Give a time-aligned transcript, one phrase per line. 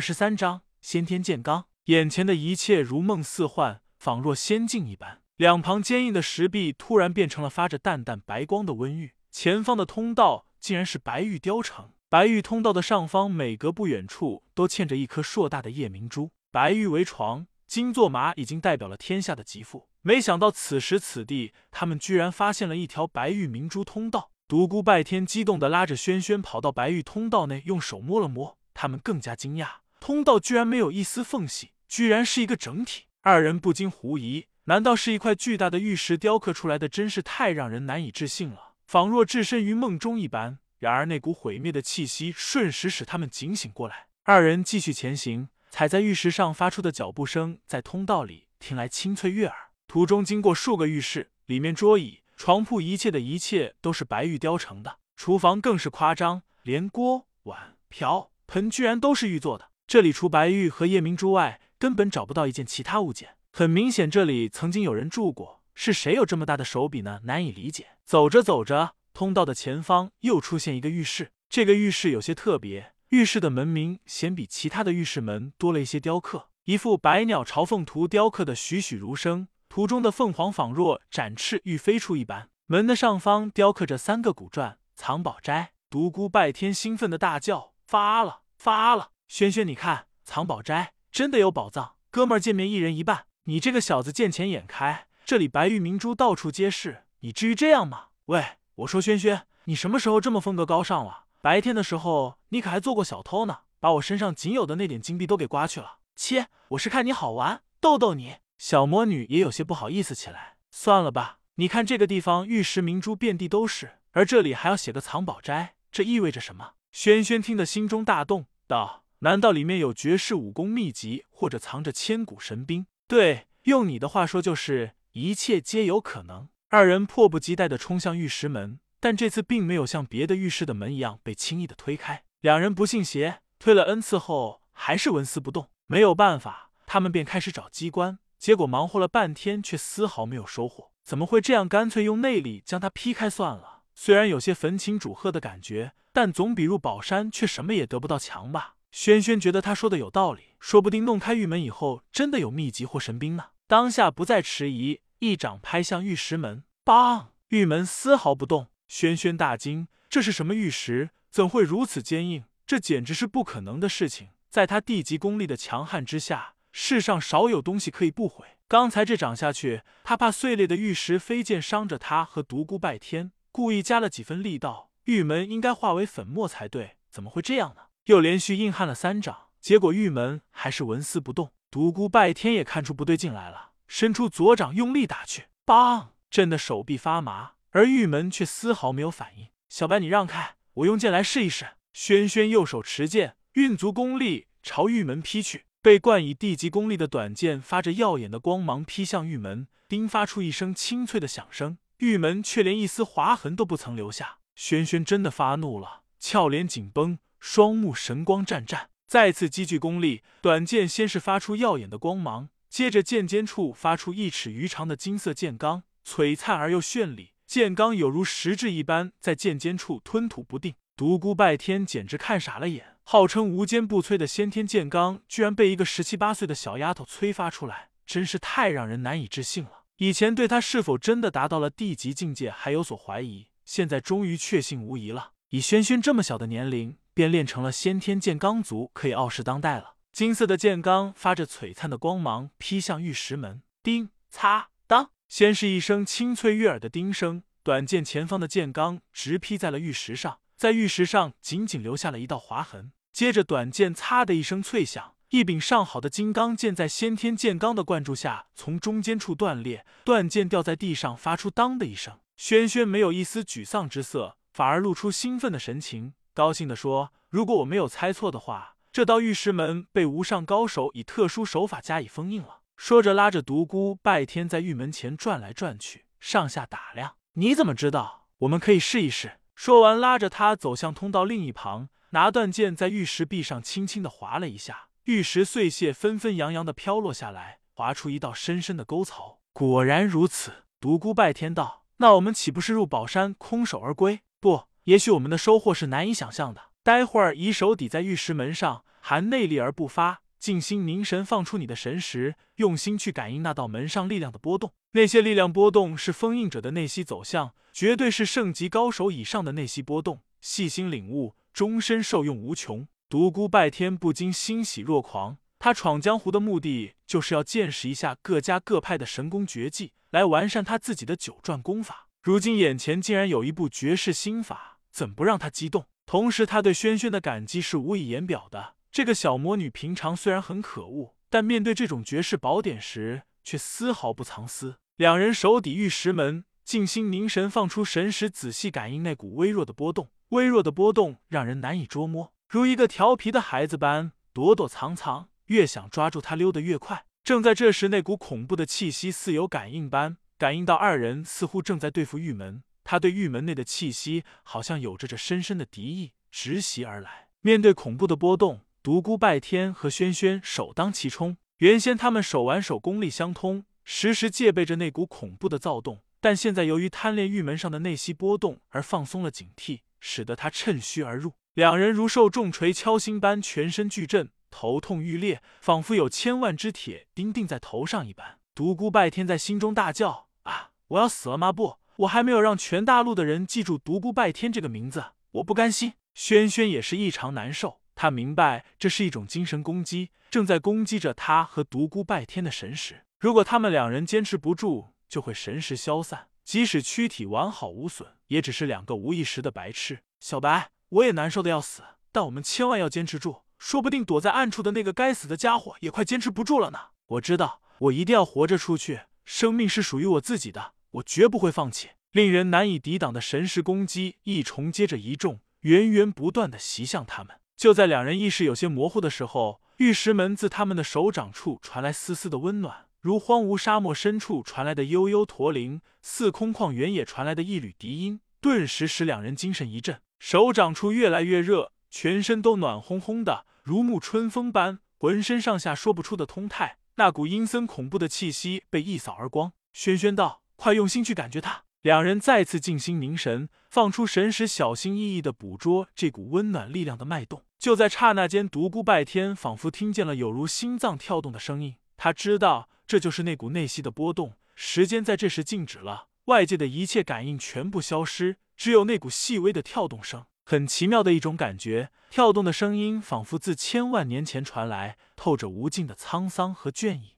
[0.00, 1.64] 二十三章先天剑罡。
[1.84, 5.20] 眼前的一切如梦似幻，仿若仙境一般。
[5.36, 11.90] 两旁坚硬的石壁突然变成了发着淡淡白光的温玉，前方的通道竟然是白玉雕成。
[12.08, 16.30] 白玉通道的上方，每隔不远处都嵌着一颗硕大的夜明珠。
[16.50, 19.90] 白玉为床，金作马已经代表了天下的极富。
[20.00, 24.30] 没想到此时此地，他们居然发现了一条白玉明珠通道。
[24.48, 28.56] 独孤拜天激动的拉着轩轩跑到白玉通道内，用手摸了摸。
[28.72, 29.66] 他们更加惊讶，
[30.10, 33.04] 通道居然没有一丝缝隙，居然是一个整体。
[33.20, 34.48] 二人不禁狐疑。
[34.64, 36.88] 难道是一块巨大的玉石雕刻出来的？
[36.88, 40.58] 真是太让人难以置信了，仿若置身于梦中一般。
[40.80, 44.08] 然而那股毁灭的气息瞬时使他们警醒过来。
[44.24, 49.56] 二人继续前行，踩在玉石上发出的脚步声在通道里听来清脆悦耳。
[49.86, 54.98] 途中经过数个浴室，里面桌椅、床铺，一切的一切都是白玉雕成的。
[55.14, 59.69] 厨房更是夸张，连锅碗瓢盆居然都是玉做的。
[59.90, 63.30] 这里除白玉和夜明珠外，根本找不到一件其他物件。
[63.50, 67.22] 很明显，这里曾经有人住过，是谁有这么大的手笔呢？
[67.24, 67.88] 难以理解。
[68.04, 71.32] 走着走着，通道的前方又出现一个浴室。
[71.48, 82.48] 这个浴室有些特别，浴室的门明显比其他的浴室门多了一些雕刻，一幅百鸟朝凤图雕刻的栩栩如生，图中的凤凰仿若展翅欲飞出一般。
[82.66, 85.72] 门的上方雕刻着三个古篆“藏宝斋”。
[85.90, 89.10] 独孤拜天兴奋的大叫：“发了，发了！
[89.32, 91.94] 轩轩，你看，藏宝斋真的有宝藏！
[92.10, 98.06] 哥们儿见面一人一半。”你这个小子见钱眼开，这里白玉明珠到处皆是，你至于这样吗？
[98.24, 101.26] 喂，我说轩轩，你什么时候这么风格高尚了？
[101.40, 105.98] 白天的时候你可还做过小偷呢，把我身上仅有的那点金币都给刮去了。
[106.16, 108.38] 切，我是看你好玩，逗逗你。
[108.58, 110.56] 小魔女也有些不好意思起来。
[110.72, 116.72] 算了吧，你看这个地方玉石明珠遍地都是，而这里还要写个藏宝斋，这意味着什么？
[116.90, 122.86] 轩轩听得心中大动，道：难道里面有绝世武功秘籍，或者藏着千古神兵？
[123.06, 126.48] 对，用你的话说，就是一切皆有可能。
[126.70, 132.24] 二人迫不及待的冲向玉石门，但这次并没有像别的浴室的门一样被轻易的推开。
[132.40, 135.68] 两人不信邪，推了 n 次后还是纹丝不动。
[135.86, 140.92] 没有办法，他们便开始找机关，结果忙活了半天，却丝毫没有收获。
[141.04, 141.68] 怎么会这样？
[141.68, 143.82] 干脆用内力将它劈开算了。
[143.94, 148.76] 虽然有些焚琴煮鹤的感觉，但总比入宝山却什么也得不到强吧。
[148.90, 153.50] 轩轩觉得他说的有道理，说不定弄开玉门以后，真的有秘籍或神兵呢。
[153.66, 157.26] 当下不再迟疑，一掌拍向玉石门，砰！
[157.48, 158.68] 玉门丝毫不动。
[158.88, 161.10] 轩轩大惊，这是什么玉石？
[161.30, 162.44] 怎会如此坚硬？
[162.66, 164.30] 这简直是不可能的事情。
[164.48, 168.44] 在他地级功力的强悍之下，世上少有东西可以不毁。
[168.66, 176.96] 刚才这掌下去，他怕碎裂的玉石飞溅伤着他和独孤拜天，故意加了几分力道，玉门应该化为粉末才对。
[177.08, 177.82] 怎么会这样呢？
[178.10, 181.52] 又连续硬撼了三掌，结果玉门还是纹丝不动。
[181.70, 186.08] 独孤拜天也看出不对劲来了，伸出左掌用力打去，梆！
[186.28, 189.46] 震得手臂发麻，而玉门却丝毫没有反应。
[189.68, 191.68] 小白，你让开，我用剑来试一试。
[191.92, 195.66] 轩轩右手持剑，运足功力朝玉门劈去。
[195.80, 204.38] 被冠以地级功力的短剑发着耀眼的光芒劈向玉门，叮发出一声清脆的响声，玉门却连一丝划痕都不曾留下。
[204.56, 207.20] 轩轩真的发怒了，俏脸紧绷。
[207.40, 220.74] 双目神光湛湛，再次积聚功力，短剑先是发出耀眼的光芒，接着剑尖处发出一尺余长的金色剑罡，璀璨而又绚丽，剑罡有如实质一般在剑尖处吞吐不定。
[220.94, 229.84] 独孤拜天简直看傻了眼，号称无坚不摧的先天剑罡，居然被一个十七八岁的小丫头催发出来，真是太让人难以置信了。
[229.96, 235.32] 以前对他是否真的达到了地级境界还有所怀疑，现在终于确信无疑了。
[235.48, 236.98] 以轩轩这么小的年龄。
[237.20, 239.96] 便练成了先天剑罡族，可以傲视当代了。
[240.10, 243.60] 金色的剑罡发着璀璨的光芒，劈向玉石门。
[243.82, 252.92] 叮擦当，先是一声清脆悦耳的叮声，短剑前方的剑罡直劈在了玉石上，在玉石上仅仅留下了一道划痕。
[253.12, 262.18] 接着，短剑擦的一声脆响，一柄上好的金刚剑在先天剑罡的灌注下，从中间处断裂，断剑掉在地上，发出当的一声。
[262.38, 266.14] 轩轩没有一丝沮丧之色，反而露出兴奋的神情。
[266.34, 277.16] 高兴地说：“如果我没有猜错的话，这道玉石门被无上高手以特殊手法加以封印了。”说着，拉着独孤拜天在玉门前转来转去，上下打量。
[277.34, 278.26] 你怎么知道？
[278.38, 279.40] 我们可以试一试。
[279.54, 289.40] 说完，拉着他走向通道另一旁，拿断剑在玉石壁上轻轻的划了一下，玉石碎屑纷纷扬扬的飘落下来，划出一道深深的沟槽。
[289.52, 294.20] 果然如此，独孤拜天道：“那我们岂不是入宝山空手而归？
[294.40, 296.62] 不。”也许我们的收获是难以想象的。
[296.82, 304.72] 待会儿以手抵在玉石门上，含内力而不发，静心凝神，放出你的神识，用心去感应那道门上力量的波动。
[304.94, 310.22] 那些力量波动是封印者的内息走向，绝对是圣级高手以上的内息波动。
[310.40, 312.88] 细心领悟，终身受用无穷。
[313.08, 315.36] 独孤拜天不禁欣喜若狂。
[315.60, 322.08] 他闯江湖的目的，就是要见识一下各家各派的神功绝技，来完善他自己的九转功法。
[322.20, 325.86] 如今眼前竟然有一部绝世心法，怎不让他激动？
[326.06, 328.74] 同时，他对轩轩的感激是无以言表的。
[328.90, 334.76] 这个小魔女平常虽然很可恶，但面对这种绝世宝典时，却丝毫不藏私。
[334.96, 340.08] 两人手抵玉石门，静心凝神，放出神识，仔细感应那股微弱的波动。
[340.30, 345.28] 微弱的波动让人难以捉摸，如一个调皮的孩子般躲躲藏藏。
[345.46, 347.06] 越想抓住他，溜得越快。
[347.24, 352.62] 正在这时，那股恐怖的气息似有感应般感应到二人似乎正在对付玉门。
[352.90, 357.28] 他对玉门内的气息好像有着这深深的敌意，直袭而来。
[357.40, 361.36] 面对恐怖的波动，独孤拜天和轩轩首当其冲。
[361.58, 366.02] 原先他们手挽手，功力相通，时时戒备着那股恐怖的躁动。
[366.20, 371.34] 但现在由于贪恋玉门上的内息波动而放松了警惕，使得他趁虚而入。
[371.54, 374.30] 两人如受重锤敲心般，全身剧震。
[374.50, 378.40] 头痛欲裂，仿佛有千万只铁钉钉在头上一般。
[378.52, 380.72] 独孤拜天在心中大叫：“啊！
[380.88, 381.52] 我要死了吗？
[381.52, 393.04] 不，我还没有让全大陆的人记住独孤拜天这个名字，我不甘心。”轩轩也是异常难受，他明白这是一种精神攻击，正在攻击着他和独孤拜天的神识。
[393.18, 400.00] 如果他们两人坚持不住，就会神识消散，即使躯体完好无损，也只是两个无意识的白痴。
[400.20, 403.42] 小白，我也难受的要死，但我们千万要坚持住。
[403.58, 406.78] 说不定躲在暗处的那个该死的家伙也快坚持不住了呢。
[407.08, 409.02] 我知道，我一定要活着出去。
[409.26, 411.90] 生命是属于我自己的，我绝不会放弃。
[412.12, 417.36] 令人难以抵挡的神识攻击一重接着一重，源源不断的袭向他们。
[417.56, 433.46] 就在两人意识有些模糊的时候，玉石门自他们的手掌处传来丝丝的温暖，如荒芜沙漠深处传来的悠悠驼铃，似空旷原野传来的一缕笛音，顿时使两人精神一振，手掌处越来越热，全身都暖烘烘的。
[433.62, 439.52] 如沐春风般，浑身上下说不出的通泰，那股阴森恐怖的气息被一扫而光。
[439.72, 447.42] 轩轩道：“快用心去感觉它。”两人再次静心凝神，放出神识，小心翼翼的捕捉这股温暖力量的脉动。
[447.58, 454.34] 就在刹那间，独孤拜天仿佛听见了有如心脏跳动的声音，他知道这就是那股内息的波动。
[454.54, 460.26] 时间在这时静止了，外界的一切感应全部消失，只有那股细微的跳动声。
[460.44, 467.14] 很奇妙的一种感觉，跳动的声音仿佛自千万年前传来，透着无尽的沧桑和倦意。